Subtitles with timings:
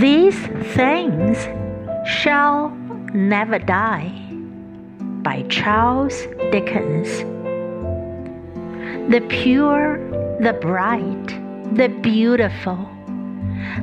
[0.00, 0.38] These
[0.74, 1.38] things
[2.04, 2.70] shall
[3.12, 4.10] never die.
[5.22, 7.08] By Charles Dickens.
[9.08, 9.98] The pure,
[10.40, 11.26] the bright,
[11.76, 12.88] the beautiful,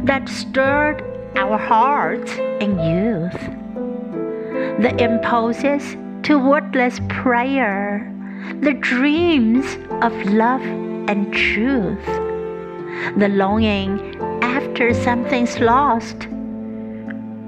[0.04, 1.02] that stirred
[1.38, 3.42] our hearts in youth.
[4.82, 8.12] The impulses to wordless prayer,
[8.60, 10.62] the dreams of love
[11.08, 12.06] and truth,
[13.18, 14.00] the longing
[14.58, 16.28] after something's lost,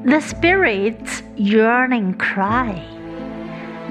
[0.06, 2.74] the spirit's yearning cry,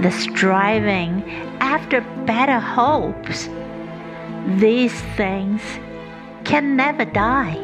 [0.00, 1.22] the striving
[1.60, 3.48] after better hopes.
[4.56, 5.62] These things
[6.44, 7.58] can never die.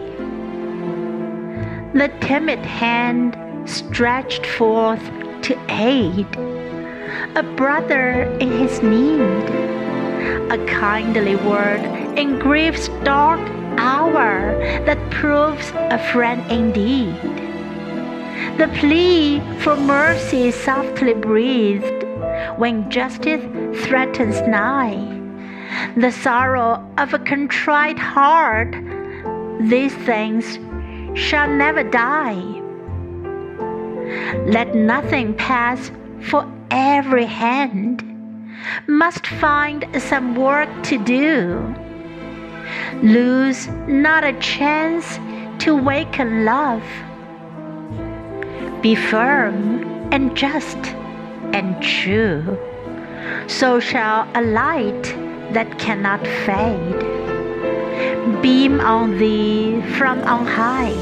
[1.95, 3.37] The timid hand
[3.69, 5.05] stretched forth
[5.47, 6.29] to aid
[7.37, 9.47] a brother in his need,
[10.51, 11.83] a kindly word
[12.19, 13.41] in grief's dark
[13.79, 17.15] hour that proves a friend indeed.
[18.59, 22.05] The plea for mercy softly breathed
[22.57, 23.43] when justice
[23.85, 24.99] threatens nigh.
[25.97, 28.75] The sorrow of a contrite heart,
[29.61, 30.59] these things
[31.15, 32.43] shall never die.
[34.47, 38.05] Let nothing pass for every hand
[38.87, 41.75] must find some work to do.
[43.03, 45.19] Lose not a chance
[45.65, 46.83] to waken love.
[48.83, 50.79] Be firm and just
[51.53, 52.59] and true.
[53.47, 55.03] So shall a light
[55.53, 57.19] that cannot fade
[58.43, 60.97] beam on thee from on high.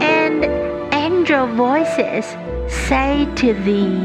[0.00, 0.44] And
[0.94, 2.26] angel voices
[2.68, 4.00] say to thee,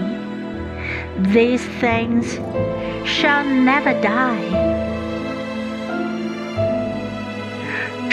[1.34, 2.36] These things
[3.08, 4.85] shall never die.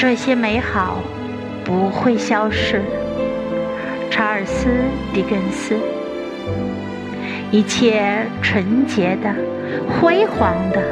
[0.02, 0.98] 这些美好
[1.64, 2.82] 不会消失。
[4.10, 4.68] 查尔斯·
[5.14, 5.76] 狄更斯。
[7.52, 9.32] 一切纯洁的、
[9.88, 10.82] 辉煌的、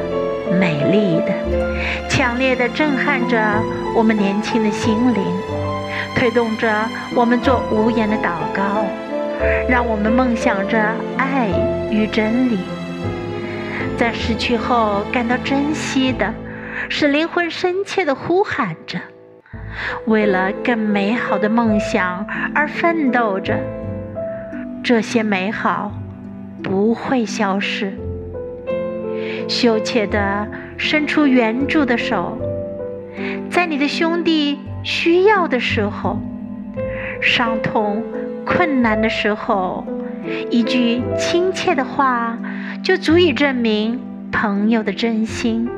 [0.60, 3.36] 美丽的、强烈的震撼着
[3.96, 5.24] 我们年轻的心灵，
[6.14, 6.72] 推动着
[7.16, 8.84] 我们做无言的祷告，
[9.68, 10.80] 让我们梦想着
[11.16, 11.48] 爱
[11.90, 12.58] 与真理。
[13.98, 16.32] 在失去后感到珍惜的，
[16.92, 18.98] 使灵魂深切的呼喊着。
[20.06, 23.58] 为了更美好的梦想而奋斗着，
[24.82, 25.92] 这些美好
[26.62, 27.96] 不会消失。
[29.48, 32.36] 羞怯地伸出援助的手，
[33.48, 36.18] 在你的兄弟需要的时候、
[37.22, 38.02] 伤痛、
[38.44, 39.86] 困难的时候，
[40.50, 42.36] 一句亲切的话
[42.82, 44.00] 就足以证明
[44.32, 45.70] 朋友的真心。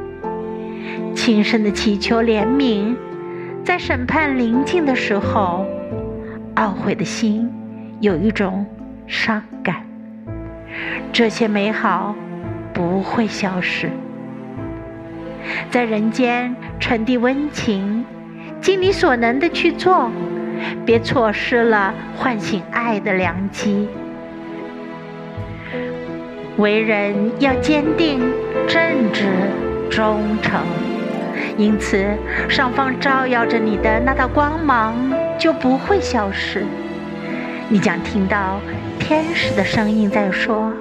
[1.15, 2.95] 轻声的祈求怜悯。
[3.65, 5.65] 在审判临近的时候，
[6.57, 7.49] 懊悔的心
[8.01, 8.67] 有一种
[9.07, 9.87] 伤感。
[11.13, 12.15] 这些美好
[12.73, 13.91] 不会消失，
[15.71, 18.05] 在人间传递温情，
[18.61, 20.11] 尽你所能的去做，
[20.85, 23.89] 别错失了唤醒爱的良机。
[26.57, 28.21] 为人要坚定、
[28.67, 28.81] 正
[29.13, 29.25] 直、
[29.89, 30.61] 忠诚。
[31.57, 32.07] 因此，
[32.49, 34.95] 上方照耀着你的那道光芒
[35.39, 36.65] 就不会消失。
[37.69, 38.61] 你将听到
[38.99, 40.73] 天使的声音在说：“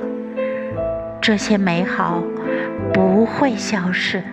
[1.21, 2.21] 这些美好
[2.93, 4.23] 不会消失。”